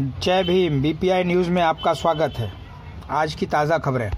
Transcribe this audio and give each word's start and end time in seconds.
जय 0.00 0.42
Bhim 0.42 0.80
BPI 0.82 1.24
news 1.24 1.48
में 1.50 1.60
आपका 1.62 1.92
स्वागत 1.92 2.34
है। 2.38 2.52
आज 3.10 3.34
की 3.34 3.46
ताज़ा 3.46 3.78
खबरें। 3.78 4.10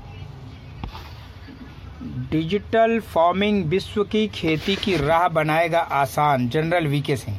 डिजिटल 2.30 2.98
फ़ार्मिंग 3.00 3.64
विश्व 3.64 4.02
की 4.04 4.26
खेती 4.28 4.74
की 4.76 4.96
राह 4.96 5.26
बनाएगा 5.28 5.80
आसान, 5.80 6.48
जनरल 6.48 6.86
वीके 6.86 7.16
सिंह। 7.16 7.38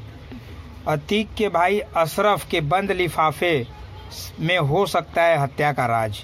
अतीक 0.87 1.33
के 1.37 1.49
भाई 1.49 1.79
अशरफ 1.79 2.47
के 2.51 2.61
बंद 2.61 2.91
लिफाफे 2.91 3.67
में 4.39 4.57
हो 4.57 4.85
सकता 4.85 5.23
है 5.23 5.37
हत्या 5.37 5.71
का 5.73 5.85
राज। 5.85 6.23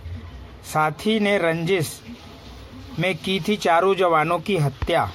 साथी 0.74 1.20
ने 1.20 1.38
रंजिश 1.38 2.02
में 3.00 3.16
की 3.18 3.40
थी 3.40 3.58
चारों 3.58 3.96
जवानों 3.96 4.40
की 4.40 4.58
हत्या। 4.58 5.06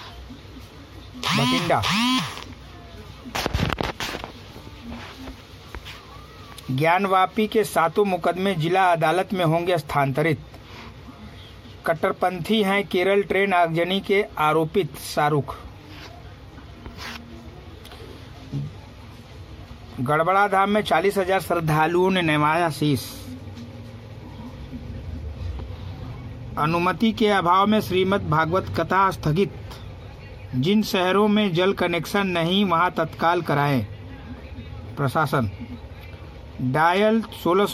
बठिंडा। 1.19 1.83
ज्ञानवापी 6.73 7.47
के 7.47 7.65
सातों 7.65 8.05
मुकदमे 8.05 8.55
जिला 8.55 8.85
अदालत 8.93 9.33
में 9.33 9.45
होंगे 9.45 9.79
स्थानांतरित। 9.79 10.41
कट्टरपंथी 11.87 12.63
हैं 12.63 12.87
केरल 12.89 13.23
ट्रेन 13.23 13.53
आगजनी 13.53 14.01
के 14.01 14.25
आरोपित 14.39 14.99
शाहरुख। 14.99 15.57
गड़बड़ा 20.01 20.47
धाम 20.49 20.71
में 20.71 20.83
चालीस 20.83 21.19
हज़ार 21.19 21.41
श्रद्धालुओं 21.41 22.11
ने 22.11 22.23
नवाया 22.23 22.71
शीश। 22.71 23.11
अनुमति 26.59 27.13
के 27.13 27.29
अभाव 27.29 27.67
में 27.67 27.81
श्रीमद् 27.81 28.31
भागवत 28.31 28.75
कथा 28.79 29.11
स्थगित। 29.11 29.53
जिन 30.55 30.83
शहरों 30.83 31.29
में 31.29 31.53
जल 31.55 31.73
कनेक्शन 31.73 32.27
नहीं, 32.29 32.65
वहाँ 32.65 32.91
तत्काल 32.91 33.43
कराएँ। 33.43 33.83
प्रशासन। 34.97 35.51
डायल 36.63 37.21
सोलह 37.43 37.67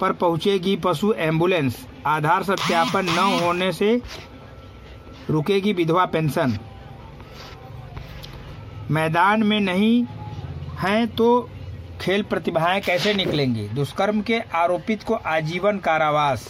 पर 0.00 0.12
पहुंचेगी 0.12 0.76
पशु 0.76 1.12
एंबुलेंस। 1.12 1.86
आधार 2.06 2.42
सत्यापन 2.42 3.06
न 3.06 3.18
होने 3.40 3.72
से 3.72 4.00
रुकेगी 5.30 5.72
विधवा 5.72 6.04
पेंशन। 6.04 6.58
मैदान 8.90 9.42
में 9.42 9.60
नहीं 9.60 10.04
हैं 10.78 11.06
तो 11.08 11.48
खेल 12.00 12.22
प्रतिभाएँ 12.22 12.80
कैसे 12.80 13.14
निकलेंगी? 13.14 13.68
दुष्कर्म 13.68 14.20
के 14.20 14.38
आरोपित 14.54 15.02
को 15.02 15.14
आजीवन 15.14 15.78
कारावास। 15.78 16.48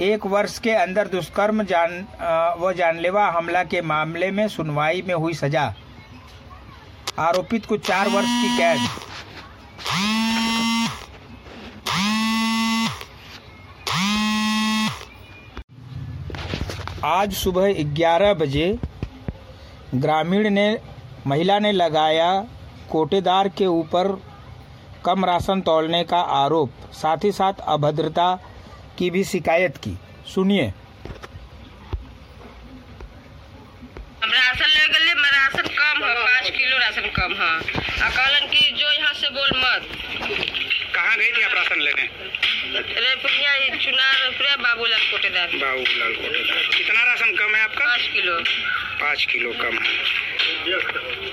एक 0.00 0.26
वर्ष 0.26 0.58
के 0.58 0.70
अंदर 0.70 1.08
दुष्कर्म 1.08 1.62
जान 1.62 2.06
व 2.60 2.72
जानलेवा 2.72 3.26
हमला 3.30 3.64
के 3.64 3.80
मामले 3.82 4.30
में 4.30 4.46
सुनवाई 4.48 5.02
में 5.02 5.14
हुई 5.14 5.34
सजा। 5.34 5.74
आरोपित 7.18 7.66
को 7.66 7.76
चार 7.78 8.08
वर्ष 8.08 8.26
की 8.28 8.56
कैद। 8.58 8.80
आज 17.04 17.32
सुबह 17.32 17.72
11 17.94 18.34
बजे 18.34 18.78
ग्रामीण 19.94 20.50
ने, 20.50 20.78
महिला 21.26 21.58
ने 21.58 21.72
लगाया 21.72 22.32
कोटेदार 22.90 23.48
के 23.48 23.66
ऊपर 23.66 24.08
कम 25.04 25.24
राशन 25.24 25.60
तोलने 25.60 26.02
का 26.04 26.20
आरोप, 26.36 26.70
साथ 26.92 27.24
ही 27.24 27.32
साथ 27.32 27.60
अभद्रता 27.68 28.34
की 28.98 29.10
भी 29.10 29.24
शिकायत 29.24 29.76
की। 29.76 29.98
सुनिए 30.34 30.72
राशन 34.22 34.68
ले 34.68 34.86
गए 34.88 35.14
मैं 35.14 35.30
राशन 35.30 35.68
कम 35.68 36.04
है 36.04 36.14
पाँच 36.14 36.50
किलो 36.50 36.75
राशन 36.86 37.08
कम 37.14 37.32
है। 37.34 37.52
आ 37.98 38.08
कहलन 38.08 38.46
कि 38.48 38.60
जो 38.72 38.90
यहाँ 38.92 39.12
से 39.14 39.28
बोल 39.36 39.50
मत। 39.56 39.86
कहाँ 40.94 41.16
गई 41.16 41.30
थी 41.36 41.42
आप 41.42 41.54
राशन 41.54 41.80
लेने 41.80 42.04
रेपड़िया 42.76 43.54
चुनार 43.76 44.14
रेपड़िया 44.16 44.54
बाबूलाल 44.56 45.00
कोटेदार। 45.10 45.48
बाबूलाल 45.54 46.12
कोटेदार। 46.14 46.62
कितना 46.76 47.02
राशन 47.04 47.32
कम 47.36 47.54
है 47.54 47.62
आपका? 47.62 47.84
पाँच 47.84 48.06
किलो। 48.12 48.36
पाँच 49.00 49.24
किलो 49.32 49.52
कम 49.62 49.78
है। 49.78 49.90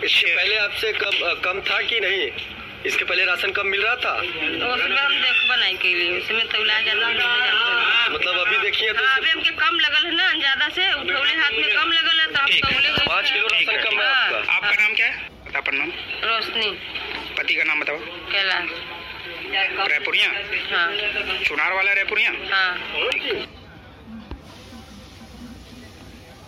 इसके 0.04 0.36
पहले 0.36 0.56
आपसे 0.58 0.92
कम 0.94 1.34
कम 1.44 1.62
था 1.70 1.82
कि 1.82 2.00
नहीं? 2.00 2.28
इसके 2.86 3.04
पहले 3.04 3.26
राशन 3.26 3.52
कम 3.52 3.68
मिल 3.68 3.82
रहा 3.82 3.96
था? 3.96 4.16
तो 4.16 4.74
उसमें 4.74 4.98
हम 4.98 5.14
देख 5.22 5.50
बनाए 5.50 5.74
के 5.84 5.94
लिए। 5.94 6.18
उसमें 6.20 6.48
तो 6.48 6.64
है 6.64 6.82
है। 6.82 6.96
मतलब 8.14 8.40
अभी 8.40 8.58
देखिए 8.58 8.92
तो 8.92 9.06
हाँ, 9.06 9.16
अभी 9.18 9.30
हमके 9.30 9.52
कम 9.52 9.80
लगल 9.80 10.06
है 10.06 10.16
ना 10.16 10.32
ज़्यादा 10.40 10.70
से। 10.70 10.92
उठौले 10.94 11.34
हाथ 11.34 11.52
में 11.52 11.70
कम 11.76 11.92
लगल 11.92 12.20
है 12.20 12.26
तो 12.28 12.42
है। 12.42 12.60
तौले 12.60 12.90
गए 12.90 13.06
पाँच 13.06 13.32
किलो 13.32 13.48
राशन 13.48 13.72
है। 13.72 13.84
कम 13.84 14.00
है 14.00 14.06
हाँ। 14.06 14.26
आपका। 14.26 14.54
आपका 14.54 14.82
नाम 14.82 14.94
क्या 14.96 15.08
है? 15.08 15.32
अपन 15.56 15.76
नाम? 15.76 15.90
रोशनी। 16.24 16.70
पति 17.38 17.56
का 17.56 17.64
नाम 17.64 17.80
बताओ। 17.80 17.98
कैलाश। 18.32 18.70
रेपुरिया 19.92 20.30
हाँ। 20.72 20.88
चुनार 21.44 21.74
वाला 21.74 21.94
रेपुरिया 21.94 22.32
हाँ। 22.52 22.70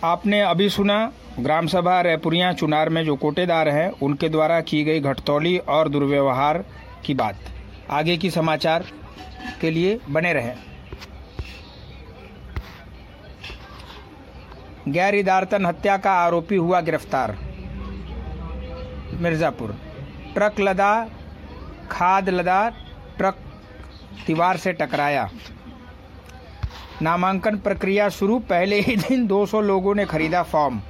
आपने 0.04 0.40
अभी 0.40 0.68
सुना 0.68 0.98
ग्राम 1.40 1.66
सभा 1.66 2.00
रैपुरिया 2.00 2.52
चुनार 2.52 2.88
में 2.88 3.04
जो 3.04 3.16
कोटेदार 3.16 3.68
हैं 3.68 3.88
उनके 4.02 4.28
द्वारा 4.28 4.60
की 4.60 4.82
गई 4.84 5.00
घटतौली 5.00 5.56
और 5.58 5.88
दुर्व्यवहार 5.88 6.64
की 7.04 7.14
बात। 7.14 7.52
आगे 7.90 8.16
की 8.16 8.30
समाचार 8.30 8.84
के 9.60 9.70
लिए 9.70 9.98
बने 10.08 10.32
रहें। 10.32 10.54
गैर 14.88 15.14
इदारतन 15.14 15.66
हत्या 15.66 15.96
का 15.96 16.12
आरोपी 16.16 16.56
हुआ 16.56 16.80
गिरफ़्तार। 16.80 17.45
मिर्जापुर। 19.14 19.76
ट्रक 20.34 20.60
लदा, 20.60 21.06
खाद 21.90 22.28
लदा, 22.28 22.68
ट्रक 23.18 23.36
दीवार 24.26 24.56
से 24.56 24.72
टकराया। 24.72 25.30
नामांकन 27.02 27.56
प्रक्रिया 27.56 28.08
शुरू, 28.08 28.38
पहले 28.38 28.80
ही 28.80 28.96
दिन 28.96 29.26
200 29.26 29.60
लोगों 29.60 29.94
ने 29.94 30.04
खरीदा 30.04 30.42
फॉर्म। 30.42 30.82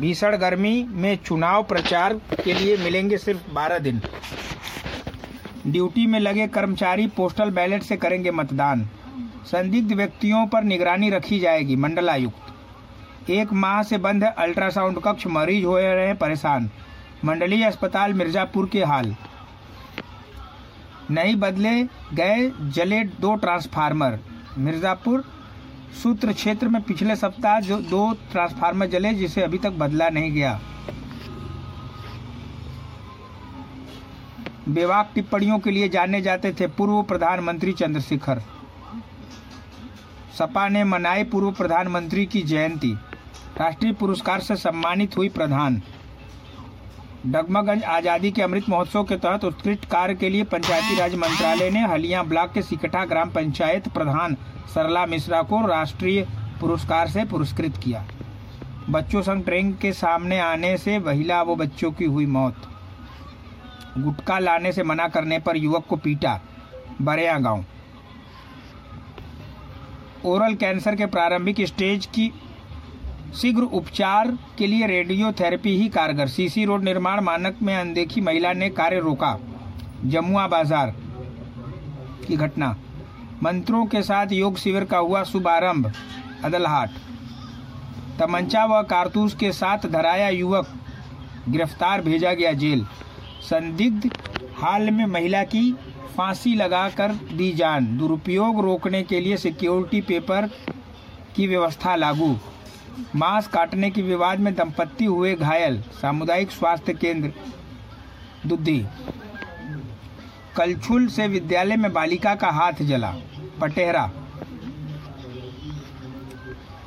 भीषण 0.00 0.36
गर्मी 0.36 0.86
में 0.90 1.16
चुनाव 1.16 1.62
प्रचार 1.62 2.14
के 2.14 2.52
लिए 2.52 2.76
मिलेंगे 2.76 3.18
सिर्फ़ 3.18 3.54
12 3.54 3.78
दिन। 3.78 4.02
ड्यूटी 5.66 6.06
में 6.06 6.20
लगे 6.20 6.46
कर्मचारी 6.46 7.06
पोस्टल 7.06 7.50
बैलेट 7.50 7.82
से 7.82 7.96
करेंगे 7.96 8.30
मतदान। 8.30 8.88
संदिग्ध 9.46 9.92
व्यक्तियों 9.92 10.46
पर 10.46 10.62
निगरानी 10.62 11.10
रखी 11.10 11.38
जाएगी, 11.38 11.76
मंडलायुक्त। 11.76 13.30
एक 13.30 13.52
माह 13.52 13.82
से 13.82 13.98
बंद 13.98 14.24
है 14.24 14.30
अल्ट्रासाउंड 14.30 15.00
कक्ष, 15.00 15.26
मरीज़ 15.26 15.64
हो 15.64 15.78
रहे 15.78 16.06
हैं 16.06 16.16
परेशान। 16.16 16.70
मंडलीय 17.24 17.64
अस्पताल 17.64 18.12
मिर्जापुर 18.14 18.68
के 18.68 18.82
हाल। 18.84 19.14
नहीं 21.10 21.34
बदले 21.36 21.82
गए 22.14 22.50
जले 22.72 23.02
दो 23.20 23.34
ट्रांसफार्मर। 23.34 24.18
मिर्जापुर 24.58 25.24
सूत्र 26.02 26.32
क्षेत्र 26.32 26.68
में 26.68 26.80
पिछले 26.82 27.16
सप्ताह 27.16 27.60
जो 27.60 27.80
दो 27.80 28.12
ट्रांसफार्मर 28.32 28.86
जले, 28.86 29.14
जिसे 29.14 29.42
अभी 29.42 29.58
तक 29.58 29.70
बदला 29.70 30.08
नहीं 30.08 30.32
गया। 30.32 30.60
बेवाक 34.68 35.10
टिप्पणियों 35.14 35.58
के 35.58 35.70
लिए 35.70 35.88
जाने 35.88 36.20
जाते 36.22 36.52
थे 36.52 36.66
पूर्व 36.66 37.02
प्रधानमंत्री 37.02 37.72
चंद्रशेखर। 37.72 38.42
सपा 40.38 40.68
ने 40.68 40.84
मनाई 40.84 41.24
पूर्व 41.24 41.52
प्रधानमंत्री 41.52 42.26
की 42.26 42.42
जयंती। 42.42 42.92
राष्ट्रीय 43.58 43.92
पुरस्कार 43.92 44.40
से 44.40 44.56
सम्मानित 44.56 45.16
हुई 45.16 45.28
प्रधान। 45.28 45.82
डगमगंज 47.26 47.84
आज़ादी 47.84 48.30
के 48.30 48.42
अमृत 48.42 48.68
महोत्सव 48.68 49.04
के 49.04 49.16
तहत 49.16 49.44
उत्कृष्ट 49.44 49.84
कार्य 49.84 50.14
के 50.14 50.28
लिए 50.30 50.44
पंचायती 50.44 50.98
राज 50.98 51.14
मंत्रालय 51.14 51.70
ने 51.70 51.80
हलिया 51.86 52.22
ब्लॉक 52.22 52.52
के 52.52 52.62
सिकटा 52.62 53.04
ग्राम 53.04 53.30
पंचायत 53.30 53.88
प्रधान 53.88 54.36
सरला 54.74 55.04
मिश्रा 55.06 55.42
को 55.42 55.66
राष्ट्रीय 55.66 56.22
पुरस्कार 56.60 57.08
से 57.08 57.24
पुरस्कृत 57.24 57.76
किया। 57.76 58.04
बच्चों 58.90 59.22
संग 59.22 59.44
ट्रेन 59.44 59.72
के 59.72 59.92
सामने 59.92 60.38
आने 60.40 60.76
से 60.78 60.98
महिला 60.98 61.42
व 61.42 61.56
बच्चों 61.56 61.90
की 61.92 62.04
हुई 62.04 62.26
मौत। 62.28 62.68
गुटखा 63.98 64.38
लाने 64.38 64.72
से 64.72 64.82
मना 64.82 65.08
करने 65.08 65.38
पर 65.38 65.56
युवक 65.56 65.86
को 65.86 65.96
पीटा, 65.96 66.40
बरेया 67.02 67.38
गाँव। 67.38 67.64
ओरल 70.24 70.54
कैंसर 70.54 70.96
के 70.96 71.06
प्रारंभिक 71.06 71.60
स्टेज 71.66 72.06
की 72.06 72.32
शीघ्र 73.34 73.62
उपचार 73.62 74.36
के 74.58 74.66
लिए 74.66 74.86
रेडियोथेरेपी 74.86 75.76
ही 75.76 75.88
कारगर। 75.88 76.28
सीसी 76.28 76.64
रोड 76.64 76.84
निर्माण 76.84 77.20
मानक 77.20 77.56
में 77.62 77.76
अनदेखी 77.76 78.20
महिला 78.20 78.52
ने 78.52 78.68
कार्य 78.70 79.00
रोका। 79.00 79.38
जमुआ 80.04 80.46
बाज़ार 80.46 80.94
की 82.26 82.36
घटना। 82.36 82.76
मंत्रों 83.42 83.84
के 83.86 84.02
साथ 84.02 84.32
योग 84.32 84.56
शिविर 84.56 84.84
का 84.84 84.98
हुआ 84.98 85.22
शुभारंभ, 85.24 85.92
अदलहाट। 86.44 86.90
तमंचा 88.18 88.64
व 88.64 88.82
कारतूस 88.82 89.34
के 89.34 89.52
साथ 89.52 89.86
धराया 89.86 90.28
युवक, 90.28 90.68
गिरफ़्तार 91.48 92.02
भेजा 92.02 92.32
गया 92.32 92.52
जेल। 92.54 92.86
संदिग्ध 93.42 94.10
हाल 94.58 94.90
में 94.90 95.04
महिला 95.06 95.42
की 95.44 95.70
फांसी 96.16 96.54
लगाकर 96.54 97.12
दी 97.32 97.52
जान। 97.52 97.96
दुरुपयोग 97.98 98.60
रोकने 98.60 99.02
के 99.02 99.20
लिए 99.20 99.36
सिक्योरिटी 99.36 100.00
पेपर 100.00 100.50
की 101.36 101.46
व्यवस्था 101.46 101.94
लागू। 101.96 102.34
मांस 103.16 103.46
काटने 103.48 103.90
के 103.90 104.02
विवाद 104.02 104.40
में 104.40 104.54
दंपत्ति 104.54 105.04
हुए 105.04 105.34
घायल, 105.34 105.80
सामुदायिक 105.92 106.50
स्वास्थ्य 106.50 106.92
केंद्र 106.94 107.32
दुद्धि 108.46 108.84
कलछुल 110.56 111.06
से 111.08 111.26
विद्यालय 111.28 111.76
में 111.76 111.92
बालिका 111.92 112.34
का 112.34 112.48
हाथ 112.50 112.82
जला 112.82 113.14
पटेहरा 113.60 114.10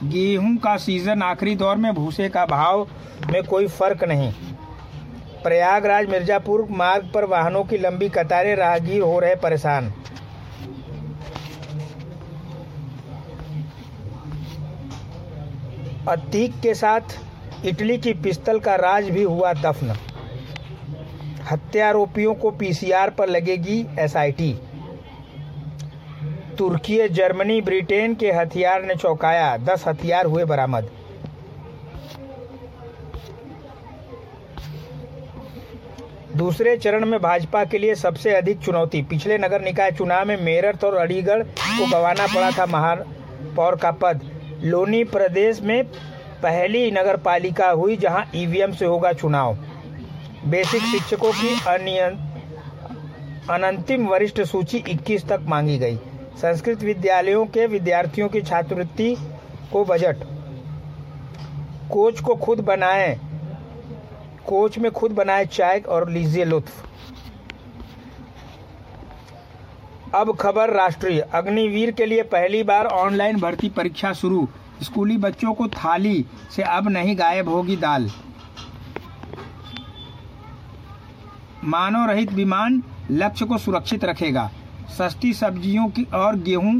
गेहूँ 0.03 0.55
का 0.57 0.75
सीज़न 0.77 1.21
आखिरी 1.23 1.55
दौर 1.55 1.75
में, 1.75 1.93
भूसे 1.93 2.29
का 2.29 2.45
भाव 2.45 2.87
में 3.31 3.43
कोई 3.43 3.67
फ़र्क 3.69 4.03
नहीं। 4.03 4.31
प्रयागराज, 5.43 6.09
मिर्जापुर 6.09 6.67
मार्ग 6.71 7.11
पर 7.13 7.25
वाहनों 7.25 7.63
की 7.63 7.77
लंबी 7.77 8.09
कतारें 8.09 8.55
राहगीर 8.55 9.01
हो 9.01 9.19
रहे 9.19 9.35
परेशान। 9.37 9.93
अतीक 16.09 16.53
के 16.61 16.73
साथ 16.73 17.65
इटली 17.65 17.97
की 17.97 18.13
पिस्तल 18.13 18.59
का 18.59 18.75
राज 18.75 19.09
भी 19.09 19.23
हुआ 19.23 19.51
दफन। 19.53 19.95
हत्यारोपियों 21.51 22.33
को 22.35 22.51
पीसीआर 22.51 23.09
पर 23.09 23.29
लगेगी 23.29 23.85
एसआईटी 23.99 24.53
तुर्की, 26.57 27.07
जर्मनी, 27.09 27.59
ब्रिटेन 27.61 28.15
के 28.15 28.31
हथियार 28.31 28.83
ने 28.83 28.95
चौंकाया। 28.95 29.55
दस 29.57 29.83
हथियार 29.87 30.25
हुए 30.25 30.45
बरामद। 30.45 30.89
दूसरे 36.35 36.77
चरण 36.77 37.05
में 37.05 37.19
भाजपा 37.21 37.63
के 37.65 37.77
लिए 37.77 37.95
सबसे 37.95 38.35
अधिक 38.35 38.59
चुनौती। 38.59 39.01
पिछले 39.01 39.37
नगर 39.37 39.61
निकाय 39.61 39.91
चुनाव 39.91 40.25
में 40.25 40.37
मेरठ 40.41 40.83
और 40.83 40.95
अलीगढ़ 40.95 41.43
को 41.43 41.89
गंवाना 41.91 42.27
पड़ा 42.27 42.51
था 42.51 42.65
महापौर 42.65 43.75
का 43.75 43.91
पद। 43.91 44.30
लोनी 44.63 45.03
प्रदेश 45.03 45.61
में 45.61 45.83
पहली 46.43 46.91
नगर 46.91 47.17
पालिका 47.17 47.69
हुई 47.69 47.97
जहाँ 47.97 48.29
ईवीएम 48.35 48.71
से 48.71 48.85
होगा 48.85 49.13
चुनाव। 49.13 49.57
बेसिक 50.45 50.81
शिक्षकों 50.81 51.31
की 51.35 51.55
अनंतिम 53.49 54.07
वरिष्ठ 54.07 54.41
सूची 54.41 54.83
21 54.87 55.25
तक 55.25 55.39
मांगी 55.41 55.77
गई। 55.77 55.95
संस्कृत 56.41 56.83
विद्यालयों 56.83 57.45
के 57.45 57.65
विद्यार्थियों 57.67 58.29
की 58.29 58.41
छात्रवृत्ति 58.41 59.15
को 59.73 59.85
बजट। 59.85 60.17
कोच 61.91 62.19
को 62.19 62.35
खुद 62.35 62.59
बनाए। 62.59 63.19
कोच 64.47 64.77
में 64.77 64.91
खुद 64.91 65.11
बनाए 65.11 65.45
चाय 65.45 65.79
और 65.79 66.09
लीजिए 66.09 66.45
लुत्फ। 66.45 66.83
अब 70.15 70.35
खबर 70.35 70.69
राष्ट्रीय। 70.69 71.19
अग्निवीर 71.19 71.91
के 71.91 72.05
लिए 72.05 72.23
पहली 72.23 72.61
बार 72.63 72.85
ऑनलाइन 72.85 73.39
भर्ती 73.39 73.67
परीक्षा 73.69 74.11
शुरू। 74.13 74.47
स्कूली 74.83 75.17
बच्चों 75.17 75.53
को 75.53 75.67
थाली 75.67 76.25
से 76.51 76.63
अब 76.63 76.87
नहीं 76.89 77.17
गायब 77.17 77.49
होगी 77.49 77.75
दाल। 77.75 78.09
मानव 81.63 82.09
रहित 82.09 82.31
विमान 82.33 82.81
लक्ष्य 83.11 83.45
को 83.45 83.57
सुरक्षित 83.57 84.03
रखेगा। 84.05 84.49
सस्ती 84.97 85.33
सब्जियों 85.33 85.87
की 85.87 86.03
और 86.03 86.35
गेहूँ 86.39 86.73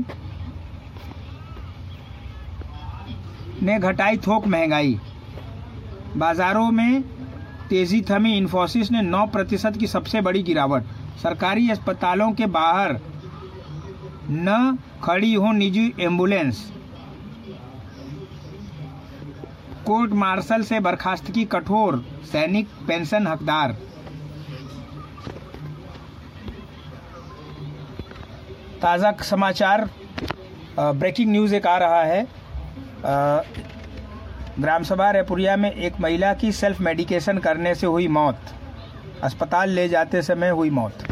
ने 3.62 3.78
घटाई 3.80 4.18
थोक 4.18 4.48
महँगाई। 4.48 5.00
बाजारों 6.18 6.70
में 6.72 7.02
तेज़ी 7.70 8.02
थमी। 8.02 8.36
इन्फोसिस 8.38 8.92
ने 8.92 9.02
9 9.02 9.26
प्रतिशत 9.28 9.78
की 9.78 9.88
सबसे 9.88 10.22
बड़ी 10.22 10.44
गिरावट। 10.44 10.84
सरकारी 11.24 11.70
अस्पतालों 11.70 12.32
के 12.32 12.46
बाहर 12.48 13.00
न 14.32 14.78
खड़ी 15.04 15.34
हो 15.34 15.52
निजी 15.52 15.94
एंबुलेंस। 16.00 16.66
कोर्ट 19.86 20.12
मार्शल 20.16 20.62
से 20.64 20.80
बर्खास्तगी 20.80 21.44
कठोर 21.52 22.04
सैनिक 22.26 22.68
पेंशन 22.88 23.28
हकदार। 23.28 23.76
ताज़ा 28.82 29.12
समाचार 29.22 29.90
ब्रेकिंग 30.80 31.32
न्यूज़ 31.32 31.56
एक 31.56 31.68
आ 31.68 31.78
रहा 31.78 32.04
है। 32.04 32.26
ग्राम 34.60 34.84
सभा 34.84 35.10
रेपुरिया 35.12 35.56
में 35.58 35.72
एक 35.72 36.00
महिला 36.02 36.34
की 36.34 36.52
सेल्फ 36.54 36.82
मेडिकेशन 36.82 37.38
करने 37.40 37.76
से 37.76 37.88
हुई 37.88 38.08
मौत। 38.10 38.54
अस्पताल 39.24 39.70
ले 39.70 39.88
जाते 39.90 40.22
समय 40.22 40.50
हुई 40.50 40.70
मौत। 40.72 41.11